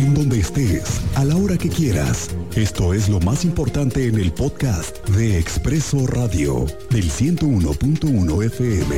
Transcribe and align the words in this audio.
en 0.00 0.14
donde 0.14 0.40
estés, 0.40 1.02
a 1.14 1.24
la 1.26 1.36
hora 1.36 1.58
que 1.58 1.68
quieras. 1.68 2.30
Esto 2.56 2.94
es 2.94 3.10
lo 3.10 3.20
más 3.20 3.44
importante 3.44 4.06
en 4.06 4.18
el 4.18 4.32
podcast 4.32 5.06
de 5.10 5.38
Expreso 5.38 6.06
Radio 6.06 6.64
del 6.88 7.10
101.1 7.10 8.44
FM. 8.46 8.96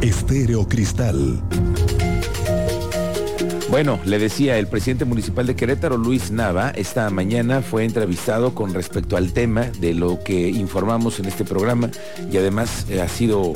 Estéreo 0.00 0.68
Cristal. 0.68 1.40
Bueno, 3.70 4.00
le 4.04 4.18
decía, 4.18 4.58
el 4.58 4.66
presidente 4.66 5.04
municipal 5.04 5.46
de 5.46 5.54
Querétaro, 5.54 5.96
Luis 5.96 6.32
Nava, 6.32 6.70
esta 6.70 7.08
mañana 7.10 7.62
fue 7.62 7.84
entrevistado 7.84 8.56
con 8.56 8.74
respecto 8.74 9.16
al 9.16 9.32
tema 9.32 9.70
de 9.80 9.94
lo 9.94 10.22
que 10.24 10.48
informamos 10.48 11.20
en 11.20 11.26
este 11.26 11.44
programa 11.44 11.90
y 12.30 12.36
además 12.38 12.86
eh, 12.90 13.00
ha 13.00 13.08
sido 13.08 13.52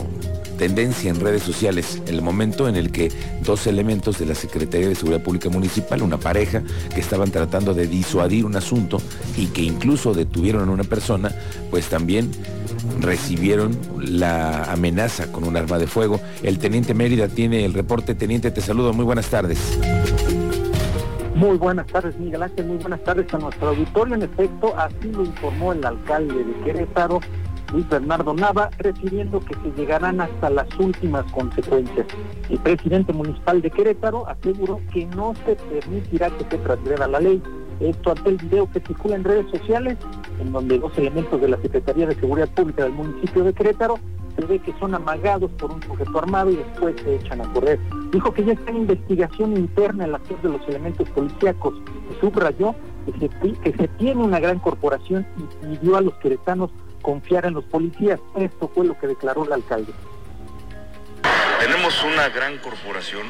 tendencia 0.58 1.10
en 1.10 1.20
redes 1.20 1.42
sociales 1.42 2.02
el 2.06 2.20
momento 2.20 2.68
en 2.68 2.76
el 2.76 2.92
que 2.92 3.10
dos 3.42 3.66
elementos 3.66 4.18
de 4.18 4.26
la 4.26 4.34
Secretaría 4.34 4.88
de 4.88 4.94
Seguridad 4.94 5.22
Pública 5.22 5.48
Municipal, 5.48 6.02
una 6.02 6.18
pareja 6.18 6.62
que 6.94 7.00
estaban 7.00 7.30
tratando 7.30 7.72
de 7.72 7.86
disuadir 7.86 8.44
un 8.44 8.56
asunto 8.56 9.00
y 9.36 9.46
que 9.46 9.62
incluso 9.62 10.12
detuvieron 10.12 10.68
a 10.68 10.72
una 10.72 10.84
persona, 10.84 11.32
pues 11.70 11.86
también 11.86 12.30
recibieron 13.00 13.78
la 13.98 14.64
amenaza 14.64 15.32
con 15.32 15.44
un 15.44 15.56
arma 15.56 15.78
de 15.78 15.86
fuego. 15.86 16.20
El 16.42 16.58
teniente 16.58 16.92
Mérida 16.92 17.28
tiene 17.28 17.64
el 17.64 17.72
reporte. 17.72 18.14
Teniente, 18.14 18.50
te 18.50 18.60
saludo. 18.60 18.92
Muy 18.92 19.04
buenas 19.04 19.28
tardes. 19.28 19.78
Muy 21.34 21.56
buenas 21.56 21.86
tardes, 21.86 22.18
Miguel 22.18 22.42
Ángel. 22.42 22.66
Muy 22.66 22.78
buenas 22.78 23.02
tardes 23.04 23.32
a 23.32 23.38
nuestro 23.38 23.68
auditorio. 23.68 24.16
En 24.16 24.22
efecto, 24.22 24.76
así 24.76 25.12
lo 25.12 25.24
informó 25.24 25.72
el 25.72 25.86
alcalde 25.86 26.34
de 26.34 26.52
Querétaro, 26.64 27.20
Luis 27.72 27.88
Bernardo 27.88 28.32
Nava, 28.34 28.70
refiriendo 28.78 29.40
que 29.40 29.54
se 29.54 29.70
llegarán 29.76 30.20
hasta 30.20 30.50
las 30.50 30.66
últimas 30.78 31.30
consecuencias. 31.32 32.06
El 32.48 32.58
presidente 32.58 33.12
municipal 33.12 33.60
de 33.60 33.70
Querétaro 33.70 34.26
aseguró 34.26 34.80
que 34.92 35.06
no 35.06 35.34
se 35.44 35.54
permitirá 35.56 36.30
que 36.30 36.44
se 36.44 36.58
transgreda 36.58 37.06
la 37.08 37.20
ley. 37.20 37.42
Esto 37.80 38.10
ante 38.12 38.30
el 38.30 38.36
video 38.38 38.70
que 38.70 38.80
circula 38.80 39.16
en 39.16 39.24
redes 39.24 39.46
sociales, 39.50 39.98
en 40.40 40.52
donde 40.52 40.78
dos 40.78 40.96
elementos 40.96 41.40
de 41.40 41.48
la 41.48 41.60
Secretaría 41.60 42.06
de 42.06 42.14
Seguridad 42.14 42.48
Pública 42.48 42.84
del 42.84 42.92
municipio 42.92 43.44
de 43.44 43.52
Querétaro 43.52 43.98
se 44.36 44.46
ve 44.46 44.58
que 44.60 44.72
son 44.78 44.94
amagados 44.94 45.50
por 45.58 45.72
un 45.72 45.82
sujeto 45.82 46.18
armado 46.18 46.50
y 46.50 46.56
después 46.56 46.94
se 47.02 47.16
echan 47.16 47.40
a 47.40 47.52
correr. 47.52 47.78
Dijo 48.12 48.32
que 48.32 48.44
ya 48.44 48.52
está 48.52 48.70
en 48.70 48.78
investigación 48.78 49.56
interna 49.56 50.04
en 50.04 50.12
la 50.12 50.18
acción 50.18 50.40
de 50.42 50.48
los 50.50 50.68
elementos 50.68 51.08
policíacos 51.10 51.74
y 52.10 52.20
subrayó 52.20 52.74
que 53.06 53.28
se, 53.28 53.52
que 53.60 53.72
se 53.72 53.88
tiene 53.98 54.22
una 54.22 54.38
gran 54.38 54.58
corporación 54.58 55.26
y 55.36 55.76
pidió 55.76 55.96
a 55.96 56.00
los 56.00 56.14
queretanos 56.14 56.70
confiar 57.02 57.46
en 57.46 57.54
los 57.54 57.64
policías. 57.64 58.20
Esto 58.36 58.70
fue 58.74 58.86
lo 58.86 58.98
que 58.98 59.06
declaró 59.06 59.44
el 59.44 59.52
alcalde. 59.52 59.92
Tenemos 61.60 62.04
una 62.04 62.28
gran 62.28 62.58
corporación 62.58 63.26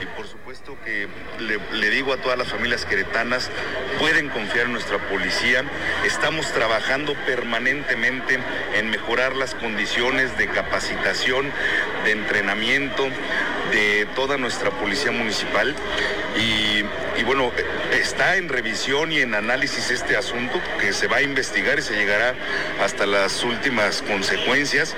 y 0.00 0.06
por 0.16 0.26
supuesto 0.26 0.76
que 0.84 1.08
le, 1.72 1.90
digo 1.90 2.12
a 2.12 2.16
todas 2.18 2.38
las 2.38 2.48
familias 2.48 2.84
queretanas, 2.84 3.50
pueden 3.98 4.28
confiar 4.28 4.66
en 4.66 4.72
nuestra 4.72 4.98
policía. 5.08 5.64
Estamos 6.04 6.52
trabajando 6.52 7.14
permanentemente 7.26 8.38
en 8.74 8.90
mejorar 8.90 9.34
las 9.34 9.56
condiciones 9.56 10.38
de 10.38 10.48
capacitación, 10.48 11.50
de 12.04 12.12
entrenamiento 12.12 13.08
de 13.72 14.06
toda 14.14 14.36
nuestra 14.36 14.70
policía 14.70 15.10
municipal. 15.10 15.74
Y, 16.36 17.22
bueno, 17.24 17.50
está 18.04 18.36
en 18.36 18.50
revisión 18.50 19.12
y 19.12 19.20
en 19.20 19.34
análisis 19.34 19.90
este 19.90 20.14
asunto 20.14 20.60
que 20.78 20.92
se 20.92 21.08
va 21.08 21.16
a 21.16 21.22
investigar 21.22 21.78
y 21.78 21.82
se 21.82 21.94
llegará 21.94 22.34
hasta 22.82 23.06
las 23.06 23.42
últimas 23.42 24.02
consecuencias. 24.02 24.94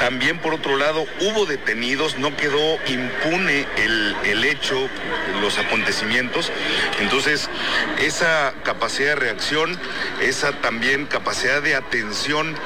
También 0.00 0.40
por 0.40 0.52
otro 0.52 0.76
lado 0.76 1.06
hubo 1.20 1.46
detenidos, 1.46 2.18
no 2.18 2.36
quedó 2.36 2.78
impune 2.88 3.66
el, 3.76 4.44
hecho, 4.44 4.88
los 5.40 5.56
acontecimientos. 5.58 6.50
Entonces, 6.98 7.48
esa 8.00 8.54
capacidad 8.64 9.10
de 9.10 9.16
reacción, 9.16 9.78
esa 10.20 10.50
también 10.60 11.06
capacidad 11.06 11.62
de 11.62 11.76
atención 11.76 12.56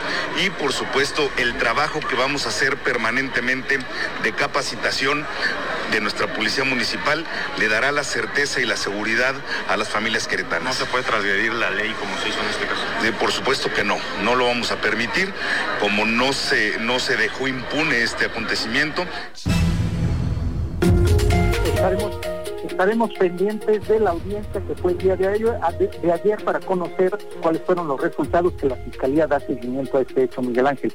y 0.42 0.48
por 0.48 0.72
supuesto 0.72 1.30
el 1.36 1.58
trabajo 1.58 2.00
que 2.00 2.16
vamos 2.16 2.46
a 2.46 2.48
hacer 2.48 2.78
permanentemente 2.78 3.78
de 4.22 4.32
capacitación 4.32 5.26
de 5.90 6.00
nuestra 6.00 6.26
policía 6.32 6.64
municipal 6.64 7.24
le 7.58 7.68
dará 7.68 7.92
la 7.92 8.04
certeza 8.04 8.60
y 8.60 8.66
la 8.66 8.76
seguridad 8.76 9.34
a 9.68 9.76
las 9.76 9.88
familias 9.88 10.26
queretanas. 10.26 10.64
¿No 10.64 10.72
se 10.72 10.86
puede 10.86 11.04
transgredir 11.04 11.52
la 11.52 11.70
ley 11.70 11.94
como 11.98 12.16
se 12.18 12.28
hizo 12.28 12.40
en 12.40 12.48
este 12.48 12.66
caso? 12.66 12.82
por 13.20 13.32
supuesto 13.32 13.72
que 13.72 13.84
no, 13.84 13.98
no 14.22 14.34
lo 14.34 14.46
vamos 14.46 14.72
a 14.72 14.76
permitir, 14.80 15.32
como 15.80 16.04
no 16.04 16.32
se, 16.32 16.78
no 16.80 16.98
se 16.98 17.16
dejó 17.16 17.48
impune 17.48 18.02
este 18.02 18.26
acontecimiento. 18.26 19.06
Estaremos, 21.64 22.18
pendientes 23.18 23.88
de 23.88 24.00
la 24.00 24.10
audiencia 24.10 24.60
que 24.60 24.74
fue 24.74 24.92
el 24.92 24.98
día 24.98 25.16
de 25.16 25.28
ayer, 25.28 25.58
de 26.02 26.12
ayer 26.12 26.44
para 26.44 26.60
conocer 26.60 27.16
cuáles 27.42 27.62
fueron 27.62 27.88
los 27.88 28.00
resultados 28.00 28.52
que 28.54 28.68
la 28.68 28.76
Fiscalía 28.76 29.26
da 29.26 29.40
seguimiento 29.40 29.98
a 29.98 30.02
este 30.02 30.24
hecho, 30.24 30.42
Miguel 30.42 30.66
Ángel. 30.66 30.94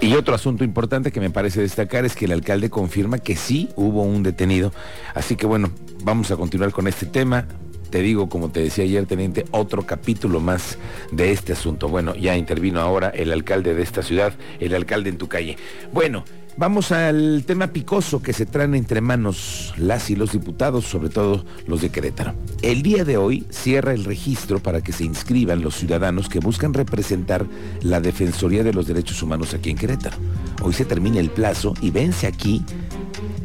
Y 0.00 0.14
otro 0.14 0.34
asunto 0.34 0.64
importante 0.64 1.12
que 1.12 1.20
me 1.20 1.30
parece 1.30 1.60
destacar 1.60 2.04
es 2.04 2.14
que 2.14 2.26
el 2.26 2.32
alcalde 2.32 2.70
confirma 2.70 3.18
que 3.18 3.36
sí 3.36 3.70
hubo 3.76 4.02
un 4.02 4.22
detenido. 4.22 4.72
Así 5.14 5.36
que 5.36 5.46
bueno, 5.46 5.70
vamos 6.02 6.30
a 6.30 6.36
continuar 6.36 6.72
con 6.72 6.86
este 6.86 7.06
tema 7.06 7.46
te 7.94 8.02
digo, 8.02 8.28
como 8.28 8.50
te 8.50 8.58
decía 8.58 8.82
ayer, 8.82 9.06
teniente, 9.06 9.44
otro 9.52 9.86
capítulo 9.86 10.40
más 10.40 10.78
de 11.12 11.30
este 11.30 11.52
asunto. 11.52 11.88
Bueno, 11.88 12.16
ya 12.16 12.36
intervino 12.36 12.80
ahora 12.80 13.08
el 13.10 13.30
alcalde 13.30 13.72
de 13.72 13.84
esta 13.84 14.02
ciudad, 14.02 14.32
el 14.58 14.74
alcalde 14.74 15.10
en 15.10 15.16
tu 15.16 15.28
calle. 15.28 15.56
Bueno, 15.92 16.24
Vamos 16.56 16.92
al 16.92 17.42
tema 17.44 17.68
picoso 17.68 18.22
que 18.22 18.32
se 18.32 18.46
traen 18.46 18.76
entre 18.76 19.00
manos 19.00 19.74
las 19.76 20.08
y 20.10 20.14
los 20.14 20.30
diputados, 20.30 20.84
sobre 20.84 21.08
todo 21.08 21.44
los 21.66 21.80
de 21.80 21.90
Querétaro. 21.90 22.34
El 22.62 22.82
día 22.82 23.04
de 23.04 23.16
hoy 23.16 23.44
cierra 23.50 23.92
el 23.92 24.04
registro 24.04 24.60
para 24.60 24.80
que 24.80 24.92
se 24.92 25.04
inscriban 25.04 25.62
los 25.62 25.74
ciudadanos 25.74 26.28
que 26.28 26.38
buscan 26.38 26.72
representar 26.72 27.44
la 27.82 28.00
Defensoría 28.00 28.62
de 28.62 28.72
los 28.72 28.86
Derechos 28.86 29.20
Humanos 29.20 29.52
aquí 29.52 29.70
en 29.70 29.76
Querétaro. 29.76 30.16
Hoy 30.62 30.72
se 30.74 30.84
termina 30.84 31.18
el 31.18 31.30
plazo 31.30 31.74
y 31.80 31.90
vence 31.90 32.28
aquí 32.28 32.62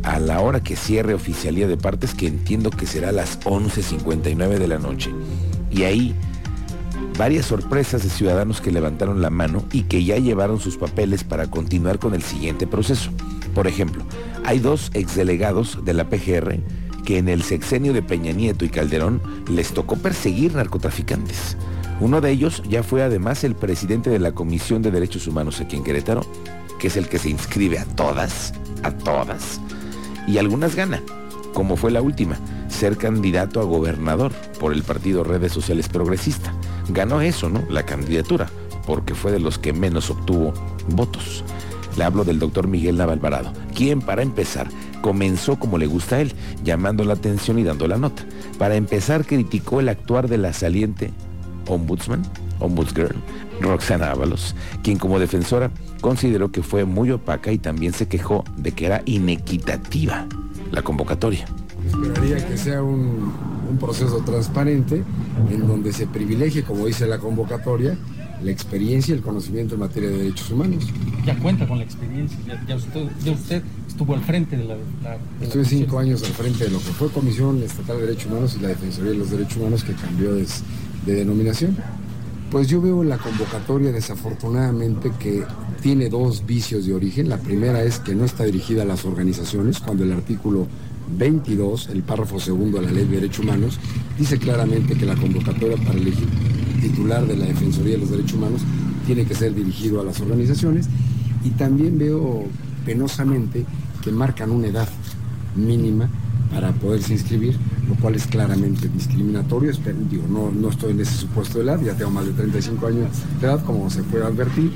a 0.03 0.19
la 0.19 0.39
hora 0.41 0.61
que 0.61 0.75
cierre 0.75 1.15
oficialía 1.15 1.67
de 1.67 1.77
partes, 1.77 2.13
que 2.13 2.27
entiendo 2.27 2.69
que 2.69 2.85
será 2.85 3.09
a 3.09 3.11
las 3.11 3.39
11.59 3.39 4.59
de 4.59 4.67
la 4.67 4.77
noche. 4.77 5.11
Y 5.71 5.81
ahí 5.81 6.15
varias 7.19 7.47
sorpresas 7.47 8.01
de 8.01 8.09
ciudadanos 8.09 8.61
que 8.61 8.71
levantaron 8.71 9.21
la 9.21 9.29
mano 9.29 9.65
y 9.73 9.83
que 9.83 10.05
ya 10.05 10.17
llevaron 10.17 10.61
sus 10.61 10.77
papeles 10.77 11.25
para 11.25 11.51
continuar 11.51 11.99
con 11.99 12.15
el 12.15 12.23
siguiente 12.23 12.65
proceso. 12.65 13.11
Por 13.53 13.67
ejemplo, 13.67 14.05
hay 14.45 14.59
dos 14.59 14.89
exdelegados 14.93 15.83
de 15.83 15.93
la 15.93 16.05
PGR 16.09 16.61
que 17.03 17.17
en 17.17 17.27
el 17.27 17.43
sexenio 17.43 17.91
de 17.91 18.01
Peña 18.01 18.31
Nieto 18.31 18.63
y 18.63 18.69
Calderón 18.69 19.21
les 19.49 19.73
tocó 19.73 19.97
perseguir 19.97 20.55
narcotraficantes. 20.55 21.57
Uno 21.99 22.21
de 22.21 22.31
ellos 22.31 22.63
ya 22.69 22.83
fue 22.83 23.03
además 23.03 23.43
el 23.43 23.53
presidente 23.53 24.09
de 24.09 24.19
la 24.19 24.31
Comisión 24.31 24.81
de 24.81 24.91
Derechos 24.91 25.27
Humanos 25.27 25.59
aquí 25.59 25.75
en 25.75 25.83
Querétaro, 25.83 26.21
que 26.79 26.87
es 26.87 26.95
el 26.95 27.09
que 27.09 27.19
se 27.19 27.29
inscribe 27.29 27.79
a 27.79 27.85
todas, 27.85 28.53
a 28.81 28.91
todas, 28.91 29.59
y 30.25 30.37
algunas 30.37 30.73
gana, 30.73 31.03
como 31.53 31.75
fue 31.75 31.91
la 31.91 32.01
última, 32.01 32.37
ser 32.69 32.95
candidato 32.95 33.59
a 33.59 33.65
gobernador 33.65 34.31
por 34.57 34.71
el 34.71 34.83
partido 34.83 35.25
Redes 35.25 35.51
Sociales 35.51 35.89
Progresista. 35.89 36.53
Ganó 36.89 37.21
eso, 37.21 37.49
¿no? 37.49 37.63
La 37.69 37.85
candidatura, 37.85 38.47
porque 38.85 39.15
fue 39.15 39.31
de 39.31 39.39
los 39.39 39.59
que 39.59 39.73
menos 39.73 40.09
obtuvo 40.09 40.53
votos. 40.89 41.43
Le 41.97 42.03
hablo 42.03 42.23
del 42.23 42.39
doctor 42.39 42.67
Miguel 42.67 42.97
Navalvarado, 42.97 43.53
quien 43.75 44.01
para 44.01 44.21
empezar 44.21 44.67
comenzó 45.01 45.57
como 45.57 45.77
le 45.77 45.87
gusta 45.87 46.17
a 46.17 46.21
él, 46.21 46.33
llamando 46.63 47.03
la 47.03 47.13
atención 47.13 47.59
y 47.59 47.63
dando 47.63 47.87
la 47.87 47.97
nota. 47.97 48.23
Para 48.57 48.75
empezar 48.75 49.25
criticó 49.25 49.79
el 49.79 49.89
actuar 49.89 50.27
de 50.27 50.37
la 50.37 50.53
saliente 50.53 51.11
ombudsman, 51.67 52.23
ombudsgirl, 52.59 53.15
Roxana 53.61 54.11
Ábalos, 54.11 54.55
quien 54.83 54.97
como 54.97 55.19
defensora 55.19 55.71
consideró 56.01 56.51
que 56.51 56.63
fue 56.63 56.85
muy 56.85 57.11
opaca 57.11 57.51
y 57.51 57.57
también 57.57 57.93
se 57.93 58.07
quejó 58.07 58.43
de 58.57 58.71
que 58.71 58.85
era 58.85 59.01
inequitativa 59.05 60.25
la 60.71 60.81
convocatoria. 60.81 61.45
Esperaría 61.85 62.45
que 62.47 62.57
sea 62.57 62.83
un, 62.83 63.33
proceso 63.77 64.17
transparente 64.25 65.03
en 65.49 65.67
donde 65.67 65.93
se 65.93 66.07
privilegie, 66.07 66.63
como 66.63 66.85
dice 66.85 67.05
la 67.07 67.19
convocatoria, 67.19 67.97
la 68.43 68.51
experiencia 68.51 69.13
y 69.13 69.17
el 69.17 69.23
conocimiento 69.23 69.75
en 69.75 69.81
materia 69.81 70.09
de 70.09 70.17
derechos 70.17 70.49
humanos. 70.51 70.85
Ya 71.25 71.37
cuenta 71.37 71.67
con 71.67 71.77
la 71.77 71.83
experiencia, 71.83 72.37
ya, 72.67 72.75
usted, 72.75 73.61
estuvo 73.87 74.13
al 74.13 74.21
frente 74.21 74.57
de 74.57 74.65
la... 74.65 74.77
Estuve 75.41 75.65
cinco 75.65 75.99
años 75.99 76.23
al 76.23 76.31
frente 76.31 76.65
de 76.65 76.71
lo 76.71 76.77
que 76.77 76.91
fue 76.91 77.09
Comisión 77.09 77.61
Estatal 77.61 77.97
de 77.97 78.07
Derechos 78.07 78.31
Humanos 78.31 78.55
y 78.57 78.61
la 78.61 78.69
Defensoría 78.69 79.11
de 79.11 79.17
los 79.17 79.29
Derechos 79.29 79.57
Humanos 79.57 79.83
que 79.83 79.93
cambió 79.93 80.33
de 80.33 80.45
denominación. 81.05 81.77
Pues 82.49 82.67
yo 82.67 82.81
veo 82.81 83.03
la 83.03 83.17
convocatoria 83.17 83.91
desafortunadamente 83.91 85.11
que 85.19 85.43
tiene 85.81 86.09
dos 86.09 86.45
vicios 86.47 86.85
de 86.85 86.93
origen. 86.95 87.29
La 87.29 87.37
primera 87.37 87.83
es 87.83 87.99
que 87.99 88.15
no 88.15 88.25
está 88.25 88.45
dirigida 88.45 88.81
a 88.81 88.85
las 88.85 89.05
organizaciones, 89.05 89.79
cuando 89.79 90.03
el 90.03 90.13
artículo 90.13 90.67
22, 91.17 91.89
el 91.89 92.03
párrafo 92.03 92.39
segundo 92.39 92.79
de 92.79 92.87
la 92.87 92.91
Ley 92.91 93.05
de 93.05 93.15
Derechos 93.15 93.45
Humanos, 93.45 93.79
dice 94.17 94.37
claramente 94.37 94.95
que 94.95 95.05
la 95.05 95.15
convocatoria 95.15 95.77
para 95.77 95.97
elegir 95.97 96.27
titular 96.79 97.25
de 97.25 97.35
la 97.35 97.45
Defensoría 97.45 97.93
de 97.93 97.99
los 97.99 98.11
Derechos 98.11 98.33
Humanos 98.33 98.61
tiene 99.05 99.25
que 99.25 99.35
ser 99.35 99.53
dirigido 99.53 100.01
a 100.01 100.03
las 100.03 100.19
organizaciones. 100.21 100.87
Y 101.43 101.51
también 101.51 101.97
veo 101.97 102.45
penosamente 102.85 103.65
que 104.03 104.11
marcan 104.11 104.51
una 104.51 104.67
edad 104.67 104.87
mínima 105.55 106.09
para 106.51 106.71
poderse 106.73 107.13
inscribir, 107.13 107.55
lo 107.87 107.95
cual 107.95 108.15
es 108.15 108.27
claramente 108.27 108.89
discriminatorio. 108.89 109.71
Digo, 110.09 110.23
no, 110.29 110.51
no 110.51 110.69
estoy 110.69 110.91
en 110.91 110.99
ese 110.99 111.15
supuesto 111.15 111.59
de 111.59 111.65
edad, 111.65 111.81
ya 111.81 111.95
tengo 111.95 112.11
más 112.11 112.25
de 112.25 112.33
35 112.33 112.87
años 112.87 113.09
de 113.39 113.47
edad, 113.47 113.63
como 113.63 113.89
se 113.89 114.03
puede 114.03 114.25
advertir, 114.25 114.71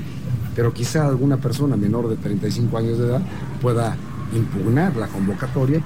pero 0.54 0.72
quizá 0.72 1.06
alguna 1.06 1.36
persona 1.38 1.76
menor 1.76 2.08
de 2.08 2.16
35 2.16 2.78
años 2.78 2.98
de 2.98 3.06
edad 3.06 3.22
pueda 3.60 3.96
impugnar 4.34 4.96
la 4.96 5.06
convocatoria. 5.08 5.82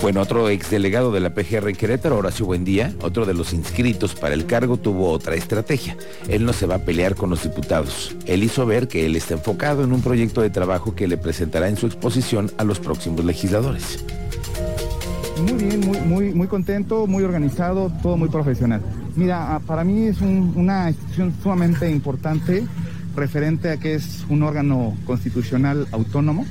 Bueno, 0.00 0.20
otro 0.20 0.48
exdelegado 0.48 1.10
de 1.10 1.18
la 1.18 1.34
PGR 1.34 1.70
en 1.70 1.76
Querétaro, 1.76 2.18
Horacio 2.18 2.46
Buendía, 2.46 2.94
otro 3.02 3.26
de 3.26 3.34
los 3.34 3.52
inscritos 3.52 4.14
para 4.14 4.34
el 4.34 4.46
cargo, 4.46 4.76
tuvo 4.76 5.10
otra 5.10 5.34
estrategia. 5.34 5.96
Él 6.28 6.44
no 6.44 6.52
se 6.52 6.66
va 6.66 6.76
a 6.76 6.78
pelear 6.78 7.16
con 7.16 7.30
los 7.30 7.42
diputados. 7.42 8.14
Él 8.24 8.44
hizo 8.44 8.64
ver 8.64 8.86
que 8.86 9.06
él 9.06 9.16
está 9.16 9.34
enfocado 9.34 9.82
en 9.82 9.92
un 9.92 10.00
proyecto 10.00 10.40
de 10.40 10.50
trabajo 10.50 10.94
que 10.94 11.08
le 11.08 11.16
presentará 11.16 11.68
en 11.68 11.76
su 11.76 11.86
exposición 11.86 12.50
a 12.58 12.64
los 12.64 12.78
próximos 12.78 13.24
legisladores. 13.24 14.04
Muy 15.42 15.64
bien, 15.64 15.80
muy, 15.80 16.00
muy, 16.00 16.32
muy 16.32 16.46
contento, 16.46 17.08
muy 17.08 17.24
organizado, 17.24 17.90
todo 18.00 18.16
muy 18.16 18.28
profesional. 18.28 18.80
Mira, 19.16 19.56
ah, 19.56 19.60
para 19.60 19.82
mí 19.82 20.06
es 20.06 20.20
una 20.20 20.90
institución 20.90 21.34
sumamente 21.42 21.90
importante 21.90 22.64
referente 23.16 23.70
a 23.70 23.76
que 23.78 23.94
es 23.94 24.24
un 24.28 24.42
órgano 24.42 24.96
constitucional 25.04 25.86
autónomo 25.92 26.44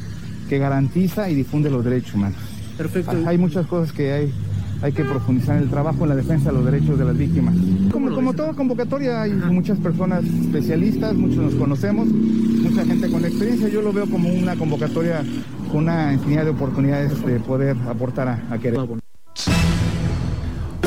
que 0.49 0.57
garantiza 0.57 1.29
y 1.29 1.35
difunde 1.35 1.69
los 1.69 1.83
derechos 1.83 2.15
humanos. 2.15 2.37
Perfecto. 2.77 3.15
Hay 3.25 3.37
muchas 3.37 3.65
cosas 3.67 3.91
que 3.91 4.11
hay, 4.11 4.33
hay 4.81 4.91
que 4.91 5.03
profundizar 5.03 5.57
en 5.57 5.63
el 5.63 5.69
trabajo 5.69 6.03
en 6.03 6.09
la 6.09 6.15
defensa 6.15 6.49
de 6.51 6.55
los 6.57 6.65
derechos 6.65 6.97
de 6.97 7.05
las 7.05 7.17
víctimas. 7.17 7.55
Como, 7.91 8.13
como 8.13 8.33
toda 8.33 8.53
convocatoria 8.53 9.23
hay 9.23 9.33
muchas 9.33 9.79
personas 9.79 10.23
especialistas, 10.23 11.15
muchos 11.15 11.37
nos 11.37 11.55
conocemos, 11.55 12.07
mucha 12.07 12.85
gente 12.85 13.09
con 13.09 13.25
experiencia. 13.25 13.67
Yo 13.69 13.81
lo 13.81 13.91
veo 13.91 14.09
como 14.09 14.29
una 14.29 14.55
convocatoria 14.55 15.23
con 15.71 15.83
una 15.83 16.13
infinidad 16.13 16.45
de 16.45 16.51
oportunidades 16.51 17.25
de 17.25 17.39
poder 17.39 17.75
aportar 17.87 18.27
a, 18.27 18.43
a 18.49 18.57
Querétaro. 18.57 18.99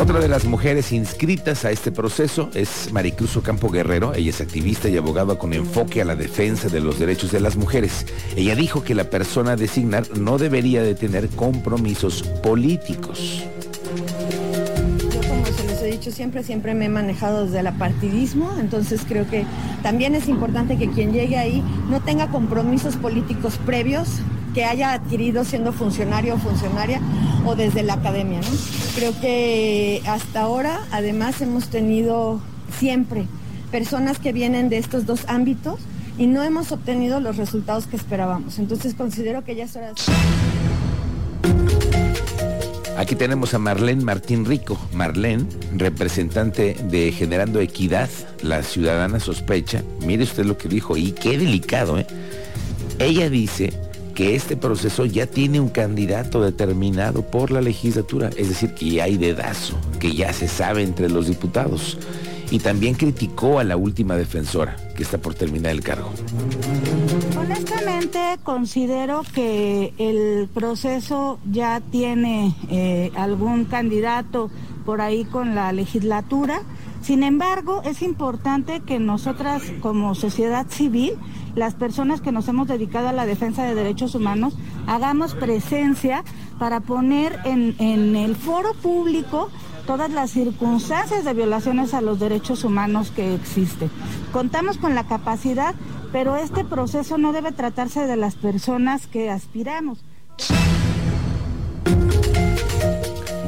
Otra 0.00 0.18
de 0.18 0.28
las 0.28 0.46
mujeres 0.46 0.92
inscritas 0.92 1.66
a 1.66 1.70
este 1.70 1.92
proceso 1.92 2.48
es 2.54 2.90
Maricruz 2.90 3.38
Campo 3.42 3.68
Guerrero. 3.68 4.14
Ella 4.14 4.30
es 4.30 4.40
activista 4.40 4.88
y 4.88 4.96
abogada 4.96 5.36
con 5.36 5.52
enfoque 5.52 6.00
a 6.00 6.06
la 6.06 6.16
defensa 6.16 6.70
de 6.70 6.80
los 6.80 6.98
derechos 6.98 7.32
de 7.32 7.40
las 7.40 7.56
mujeres. 7.56 8.06
Ella 8.34 8.54
dijo 8.54 8.82
que 8.82 8.94
la 8.94 9.10
persona 9.10 9.52
a 9.52 9.56
designar 9.56 10.06
no 10.18 10.38
debería 10.38 10.82
de 10.82 10.94
tener 10.94 11.28
compromisos 11.28 12.22
políticos. 12.22 13.44
Yo 15.12 15.20
como 15.28 15.44
se 15.44 15.66
les 15.66 15.82
he 15.82 15.86
dicho 15.88 16.10
siempre, 16.10 16.44
siempre 16.44 16.74
me 16.74 16.86
he 16.86 16.88
manejado 16.88 17.44
desde 17.44 17.60
el 17.60 17.66
apartidismo, 17.66 18.56
entonces 18.58 19.02
creo 19.06 19.28
que 19.28 19.44
también 19.82 20.14
es 20.14 20.28
importante 20.28 20.78
que 20.78 20.88
quien 20.88 21.12
llegue 21.12 21.36
ahí 21.36 21.62
no 21.90 22.00
tenga 22.00 22.30
compromisos 22.30 22.96
políticos 22.96 23.60
previos 23.66 24.08
que 24.54 24.64
haya 24.64 24.94
adquirido 24.94 25.44
siendo 25.44 25.74
funcionario 25.74 26.36
o 26.36 26.38
funcionaria 26.38 27.02
o 27.44 27.54
desde 27.54 27.82
la 27.82 27.94
academia. 27.94 28.40
Creo 28.94 29.18
que 29.20 30.02
hasta 30.06 30.42
ahora 30.42 30.80
además 30.90 31.40
hemos 31.40 31.68
tenido 31.68 32.40
siempre 32.78 33.26
personas 33.70 34.18
que 34.18 34.32
vienen 34.32 34.68
de 34.68 34.78
estos 34.78 35.06
dos 35.06 35.20
ámbitos 35.28 35.80
y 36.18 36.26
no 36.26 36.42
hemos 36.42 36.72
obtenido 36.72 37.20
los 37.20 37.36
resultados 37.36 37.86
que 37.86 37.96
esperábamos. 37.96 38.58
Entonces 38.58 38.94
considero 38.94 39.44
que 39.44 39.54
ya 39.54 39.64
es 39.64 39.76
hora. 39.76 39.92
Aquí 42.98 43.14
tenemos 43.14 43.54
a 43.54 43.58
Marlene 43.58 44.04
Martín 44.04 44.44
Rico. 44.44 44.78
Marlene, 44.92 45.46
representante 45.74 46.76
de 46.90 47.12
Generando 47.12 47.60
Equidad, 47.60 48.10
la 48.42 48.62
ciudadana 48.62 49.20
sospecha. 49.20 49.82
Mire 50.04 50.24
usted 50.24 50.44
lo 50.44 50.58
que 50.58 50.68
dijo 50.68 50.98
y 50.98 51.12
qué 51.12 51.38
delicado, 51.38 51.98
¿eh? 51.98 52.06
Ella 52.98 53.30
dice 53.30 53.72
que 54.14 54.34
este 54.34 54.56
proceso 54.56 55.04
ya 55.04 55.26
tiene 55.26 55.60
un 55.60 55.68
candidato 55.68 56.42
determinado 56.42 57.22
por 57.22 57.50
la 57.50 57.60
legislatura, 57.60 58.30
es 58.36 58.48
decir, 58.48 58.74
que 58.74 58.90
ya 58.90 59.04
hay 59.04 59.16
dedazo, 59.16 59.76
que 59.98 60.14
ya 60.14 60.32
se 60.32 60.48
sabe 60.48 60.82
entre 60.82 61.08
los 61.08 61.26
diputados. 61.26 61.98
Y 62.50 62.58
también 62.58 62.94
criticó 62.94 63.60
a 63.60 63.64
la 63.64 63.76
última 63.76 64.16
defensora, 64.16 64.76
que 64.96 65.04
está 65.04 65.18
por 65.18 65.34
terminar 65.34 65.70
el 65.72 65.82
cargo. 65.82 66.10
Honestamente, 67.38 68.18
considero 68.42 69.22
que 69.32 69.94
el 69.98 70.48
proceso 70.48 71.38
ya 71.50 71.80
tiene 71.80 72.54
eh, 72.68 73.12
algún 73.14 73.66
candidato 73.66 74.50
por 74.84 75.00
ahí 75.00 75.24
con 75.24 75.54
la 75.54 75.72
legislatura. 75.72 76.62
Sin 77.02 77.22
embargo, 77.22 77.82
es 77.84 78.02
importante 78.02 78.80
que 78.80 78.98
nosotras 78.98 79.62
como 79.80 80.14
sociedad 80.14 80.66
civil 80.68 81.18
las 81.54 81.74
personas 81.74 82.20
que 82.20 82.32
nos 82.32 82.46
hemos 82.48 82.68
dedicado 82.68 83.08
a 83.08 83.12
la 83.12 83.26
defensa 83.26 83.64
de 83.64 83.74
derechos 83.74 84.14
humanos 84.14 84.54
hagamos 84.86 85.34
presencia 85.34 86.22
para 86.58 86.80
poner 86.80 87.38
en, 87.44 87.74
el 88.16 88.36
foro 88.36 88.74
público 88.74 89.50
todas 89.86 90.10
las 90.10 90.30
circunstancias 90.30 91.24
de 91.24 91.34
violaciones 91.34 91.94
a 91.94 92.00
los 92.00 92.20
derechos 92.20 92.64
humanos 92.64 93.10
que 93.10 93.34
existen. 93.34 93.90
Contamos 94.32 94.78
con 94.78 94.94
la 94.94 95.04
capacidad, 95.04 95.74
pero 96.12 96.36
este 96.36 96.64
proceso 96.64 97.18
no 97.18 97.32
debe 97.32 97.50
tratarse 97.50 98.06
de 98.06 98.16
las 98.16 98.36
personas 98.36 99.06
que 99.06 99.30
aspiramos. 99.30 100.04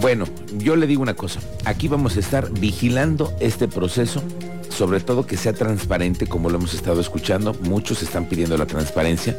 Bueno, 0.02 0.24
yo 0.58 0.74
le 0.74 0.88
digo 0.88 1.00
una 1.00 1.14
cosa, 1.14 1.38
aquí 1.64 1.86
vamos 1.86 2.16
a 2.16 2.20
estar 2.20 2.50
vigilando 2.50 3.32
este 3.38 3.68
proceso 3.68 4.20
sobre 4.68 4.98
todo 4.98 5.26
que 5.26 5.36
sea 5.36 5.52
transparente, 5.52 6.26
como 6.26 6.50
lo 6.50 6.56
hemos 6.56 6.74
estado 6.74 7.00
escuchando. 7.00 7.54
Muchos 7.60 8.02
están 8.02 8.24
pidiendo 8.24 8.56
la 8.56 8.66
transparencia. 8.66 9.36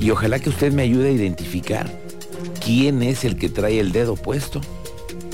Y 0.00 0.10
ojalá 0.10 0.38
que 0.38 0.48
usted 0.48 0.72
me 0.72 0.82
ayude 0.82 1.08
a 1.08 1.12
identificar 1.12 1.92
quién 2.64 3.02
es 3.02 3.24
el 3.24 3.36
que 3.36 3.50
trae 3.50 3.80
el 3.80 3.92
dedo 3.92 4.14
puesto. 4.14 4.62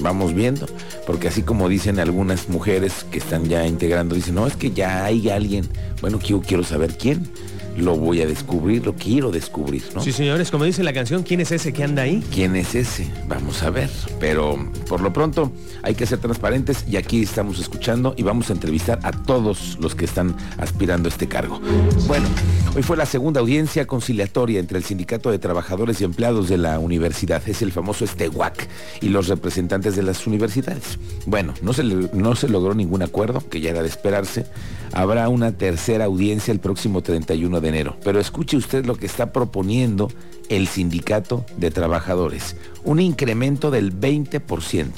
Vamos 0.00 0.34
viendo, 0.34 0.66
porque 1.06 1.28
así 1.28 1.42
como 1.42 1.68
dicen 1.68 2.00
algunas 2.00 2.48
mujeres 2.48 3.04
que 3.12 3.18
están 3.18 3.44
ya 3.44 3.66
integrando, 3.66 4.16
dicen, 4.16 4.34
no, 4.34 4.46
es 4.46 4.56
que 4.56 4.72
ya 4.72 5.04
hay 5.04 5.28
alguien. 5.28 5.68
Bueno, 6.00 6.18
quiero, 6.18 6.40
quiero 6.40 6.64
saber 6.64 6.96
quién 6.98 7.30
lo 7.76 7.96
voy 7.96 8.22
a 8.22 8.26
descubrir, 8.26 8.84
lo 8.84 8.94
quiero 8.94 9.30
descubrir, 9.30 9.82
¿no? 9.94 10.00
Sí, 10.00 10.12
señores, 10.12 10.50
como 10.50 10.64
dice 10.64 10.82
la 10.82 10.92
canción, 10.92 11.22
¿quién 11.22 11.40
es 11.40 11.52
ese 11.52 11.72
que 11.72 11.84
anda 11.84 12.02
ahí? 12.02 12.22
¿Quién 12.32 12.56
es 12.56 12.74
ese? 12.74 13.10
Vamos 13.28 13.62
a 13.62 13.70
ver. 13.70 13.90
Pero 14.20 14.56
por 14.88 15.00
lo 15.00 15.12
pronto 15.12 15.52
hay 15.82 15.94
que 15.94 16.06
ser 16.06 16.18
transparentes 16.18 16.84
y 16.88 16.96
aquí 16.96 17.22
estamos 17.22 17.58
escuchando 17.58 18.14
y 18.16 18.22
vamos 18.22 18.50
a 18.50 18.52
entrevistar 18.52 18.98
a 19.02 19.12
todos 19.12 19.78
los 19.80 19.94
que 19.94 20.04
están 20.04 20.36
aspirando 20.58 21.08
a 21.08 21.10
este 21.10 21.28
cargo. 21.28 21.60
Bueno, 22.06 22.26
hoy 22.76 22.82
fue 22.82 22.96
la 22.96 23.06
segunda 23.06 23.40
audiencia 23.40 23.86
conciliatoria 23.86 24.60
entre 24.60 24.78
el 24.78 24.84
Sindicato 24.84 25.30
de 25.30 25.38
Trabajadores 25.38 26.00
y 26.00 26.04
Empleados 26.04 26.48
de 26.48 26.58
la 26.58 26.78
Universidad, 26.78 27.42
es 27.46 27.62
el 27.62 27.72
famoso 27.72 28.04
Estehuac, 28.04 28.68
y 29.00 29.08
los 29.08 29.28
representantes 29.28 29.96
de 29.96 30.02
las 30.02 30.26
universidades. 30.26 30.98
Bueno, 31.26 31.54
no 31.62 31.72
se, 31.72 31.84
no 31.84 32.36
se 32.36 32.48
logró 32.48 32.74
ningún 32.74 33.02
acuerdo, 33.02 33.42
que 33.48 33.60
ya 33.60 33.70
era 33.70 33.82
de 33.82 33.88
esperarse. 33.88 34.46
Habrá 34.94 35.28
una 35.28 35.50
tercera 35.50 36.04
audiencia 36.04 36.52
el 36.52 36.60
próximo 36.60 37.02
31 37.02 37.60
de 37.60 37.68
enero. 37.68 37.96
Pero 38.04 38.20
escuche 38.20 38.56
usted 38.56 38.86
lo 38.86 38.94
que 38.94 39.06
está 39.06 39.32
proponiendo 39.32 40.08
el 40.48 40.68
sindicato 40.68 41.44
de 41.56 41.72
trabajadores. 41.72 42.56
Un 42.84 43.00
incremento 43.00 43.72
del 43.72 43.92
20%. 43.92 44.90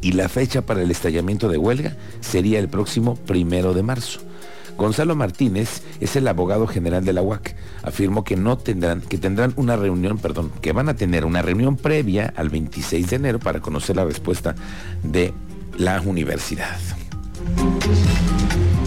Y 0.00 0.12
la 0.12 0.30
fecha 0.30 0.62
para 0.62 0.80
el 0.80 0.90
estallamiento 0.90 1.50
de 1.50 1.58
huelga 1.58 1.98
sería 2.20 2.58
el 2.60 2.70
próximo 2.70 3.16
primero 3.16 3.74
de 3.74 3.82
marzo. 3.82 4.20
Gonzalo 4.78 5.14
Martínez 5.14 5.82
es 6.00 6.16
el 6.16 6.26
abogado 6.26 6.66
general 6.66 7.04
de 7.04 7.12
la 7.12 7.20
UAC. 7.20 7.56
Afirmó 7.82 8.24
que 8.24 8.36
no 8.36 8.56
tendrán, 8.56 9.02
que 9.02 9.18
tendrán 9.18 9.52
una 9.56 9.76
reunión, 9.76 10.16
perdón, 10.16 10.50
que 10.62 10.72
van 10.72 10.88
a 10.88 10.96
tener 10.96 11.26
una 11.26 11.42
reunión 11.42 11.76
previa 11.76 12.32
al 12.36 12.48
26 12.48 13.10
de 13.10 13.16
enero 13.16 13.38
para 13.38 13.60
conocer 13.60 13.96
la 13.96 14.06
respuesta 14.06 14.54
de 15.02 15.34
la 15.76 16.00
universidad. 16.00 16.78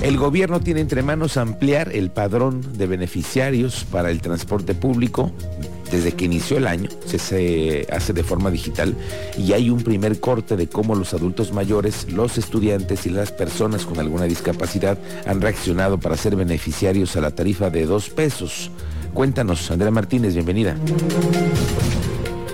El 0.02 0.18
gobierno 0.18 0.60
tiene 0.60 0.82
entre 0.82 1.04
manos 1.04 1.38
ampliar 1.38 1.96
el 1.96 2.10
padrón 2.10 2.76
de 2.76 2.88
beneficiarios 2.88 3.86
para 3.86 4.10
el 4.10 4.20
transporte 4.20 4.74
público. 4.74 5.32
Desde 5.92 6.14
que 6.14 6.26
inició 6.26 6.58
el 6.58 6.66
año 6.66 6.90
se, 7.06 7.86
hace 7.92 8.14
de 8.14 8.24
forma 8.24 8.50
digital 8.50 8.96
y 9.38 9.54
hay 9.54 9.70
un 9.70 9.84
primer 9.84 10.20
corte 10.20 10.56
de 10.56 10.68
cómo 10.68 10.96
los 10.96 11.14
adultos 11.14 11.54
mayores, 11.54 12.12
los 12.12 12.38
estudiantes 12.38 13.06
y 13.06 13.10
las 13.10 13.32
personas 13.32 13.86
con 13.86 14.00
alguna 14.00 14.24
discapacidad 14.24 14.98
han 15.28 15.40
reaccionado 15.40 16.00
para 16.00 16.18
ser 16.18 16.36
beneficiarios 16.36 17.16
a 17.16 17.22
la 17.22 17.32
tarifa 17.32 17.70
de 17.70 17.86
dos 17.86 18.10
pesos. 18.10 18.72
Cuéntanos, 19.14 19.70
Andrea 19.70 19.92
Martínez, 19.92 20.34
bienvenida. 20.34 20.78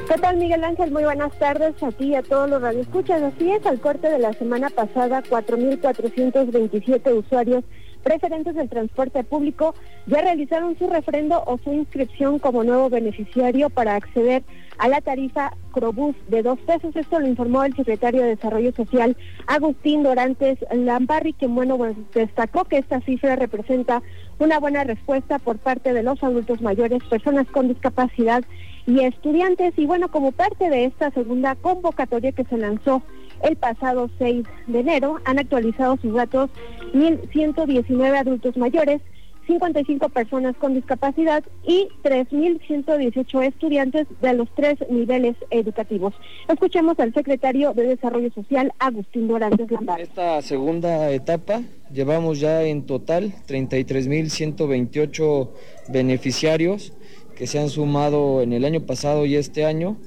¿Qué 0.08 0.18
tal, 0.22 0.38
Miguel 0.38 0.64
Ángel? 0.64 0.92
Muy 0.92 1.04
buenas 1.04 1.38
tardes 1.38 1.84
a 1.84 1.92
ti 1.92 2.06
y 2.06 2.16
a 2.16 2.24
todos 2.24 2.50
los 2.50 2.62
radioescuchas. 2.62 3.22
Así 3.22 3.52
es, 3.52 3.66
al 3.66 3.82
corte 3.82 4.08
de 4.08 4.20
la 4.20 4.32
semana 4.32 4.70
pasada, 4.70 5.22
4.427 5.22 7.14
usuarios 7.14 7.66
preferentes 8.04 8.56
del 8.56 8.70
transporte 8.70 9.26
público 9.26 9.76
ya 10.06 10.22
realizaron 10.22 10.78
su 10.78 10.90
refrendo 10.90 11.44
o 11.46 11.58
su 11.58 11.74
inscripción 11.74 12.40
como 12.40 12.64
nuevo 12.64 12.90
beneficiario 12.90 13.70
para 13.70 13.96
acceder 13.96 14.44
a 14.78 14.88
la 14.88 15.02
tarifa 15.02 15.52
Crobús 15.74 16.16
de 16.30 16.42
dos 16.42 16.58
pesos. 16.60 16.96
Esto 16.96 17.20
lo 17.20 17.28
informó 17.28 17.66
el 17.66 17.76
secretario 17.76 18.22
de 18.22 18.30
Desarrollo 18.30 18.72
Social, 18.72 19.18
Agustín 19.46 20.04
Dorantes 20.04 20.58
Lambarri, 20.72 21.34
quien 21.34 21.54
bueno, 21.54 21.78
pues, 21.78 21.98
destacó 22.14 22.64
que 22.64 22.78
esta 22.78 23.02
cifra 23.02 23.36
representa 23.36 24.02
una 24.40 24.60
buena 24.60 24.86
respuesta 24.86 25.40
por 25.40 25.58
parte 25.58 25.92
de 25.92 26.04
los 26.04 26.24
adultos 26.24 26.62
mayores, 26.62 27.04
personas 27.10 27.48
con 27.48 27.68
discapacidad 27.68 28.44
y 28.88 29.02
estudiantes. 29.02 29.74
Y 29.78 29.86
bueno, 29.86 30.10
como 30.10 30.32
parte 30.32 30.70
de 30.70 30.86
esta 30.86 31.12
segunda 31.12 31.56
convocatoria 31.56 32.32
que 32.32 32.46
se 32.46 32.58
lanzó 32.58 33.04
el 33.44 33.56
pasado 33.56 34.10
6 34.18 34.46
de 34.66 34.80
enero, 34.80 35.20
han 35.26 35.38
actualizado 35.38 35.98
sus 36.02 36.14
datos 36.14 36.50
1.119 36.94 38.18
adultos 38.18 38.58
mayores, 38.58 39.02
55 39.46 40.10
personas 40.10 40.56
con 40.58 40.74
discapacidad 40.74 41.44
y 41.64 41.88
3.118 42.04 43.44
estudiantes 43.44 44.08
de 44.22 44.34
los 44.34 44.50
tres 44.56 44.78
niveles 44.90 45.36
educativos. 45.52 46.14
Escuchemos 46.50 47.00
al 47.00 47.14
secretario 47.14 47.74
de 47.74 47.84
Desarrollo 47.84 48.30
Social, 48.34 48.74
Agustín 48.80 49.30
Dorantes 49.30 49.72
Lambar. 49.72 50.02
Esta 50.02 50.42
segunda 50.42 51.12
etapa 51.12 51.62
llevamos 51.94 52.42
ya 52.42 52.64
en 52.64 52.86
total 52.86 53.32
33.128 53.48 55.50
beneficiarios 55.90 56.92
que 57.38 57.48
se 57.48 57.60
han 57.60 57.70
sumado 57.70 58.42
en 58.42 58.52
el 58.54 58.66
año 58.66 58.86
pasado 58.86 59.26
y 59.26 59.36
este 59.36 59.66
año 59.66 59.98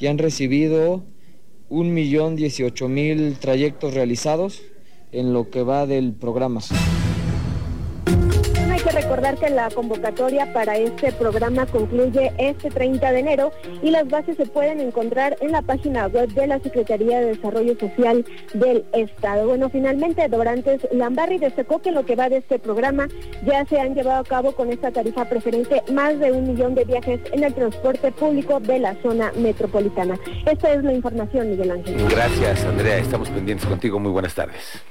y 0.00 0.08
han 0.08 0.18
recibido 0.18 1.04
1.018.000 1.70 3.38
trayectos 3.38 3.94
realizados 3.94 4.62
en 5.12 5.32
lo 5.32 5.50
que 5.50 5.62
va 5.62 5.86
del 5.86 6.12
programa 6.12 6.60
recordar 9.22 9.48
que 9.48 9.54
la 9.54 9.70
convocatoria 9.70 10.52
para 10.52 10.76
este 10.76 11.12
programa 11.12 11.66
concluye 11.66 12.32
este 12.38 12.70
30 12.70 13.12
de 13.12 13.18
enero 13.20 13.52
y 13.80 13.90
las 13.90 14.08
bases 14.08 14.36
se 14.36 14.46
pueden 14.46 14.80
encontrar 14.80 15.36
en 15.40 15.52
la 15.52 15.62
página 15.62 16.08
web 16.08 16.28
de 16.30 16.46
la 16.48 16.58
Secretaría 16.58 17.20
de 17.20 17.26
Desarrollo 17.26 17.78
Social 17.78 18.24
del 18.52 18.84
Estado. 18.92 19.46
Bueno, 19.46 19.70
finalmente 19.70 20.26
Dorantes 20.28 20.88
Lambarri 20.90 21.38
destacó 21.38 21.80
que 21.80 21.92
lo 21.92 22.04
que 22.04 22.16
va 22.16 22.28
de 22.28 22.38
este 22.38 22.58
programa 22.58 23.06
ya 23.46 23.64
se 23.66 23.78
han 23.78 23.94
llevado 23.94 24.20
a 24.20 24.24
cabo 24.24 24.52
con 24.52 24.72
esta 24.72 24.90
tarifa 24.90 25.24
preferente 25.26 25.82
más 25.92 26.18
de 26.18 26.32
un 26.32 26.48
millón 26.48 26.74
de 26.74 26.84
viajes 26.84 27.20
en 27.32 27.44
el 27.44 27.54
transporte 27.54 28.10
público 28.10 28.58
de 28.58 28.80
la 28.80 28.96
zona 29.02 29.30
metropolitana. 29.36 30.18
Esta 30.46 30.72
es 30.72 30.82
la 30.82 30.92
información, 30.92 31.50
Miguel 31.50 31.70
Ángel. 31.70 32.08
Gracias, 32.08 32.64
Andrea. 32.64 32.98
Estamos 32.98 33.28
pendientes 33.30 33.66
contigo. 33.66 34.00
Muy 34.00 34.10
buenas 34.10 34.34
tardes. 34.34 34.82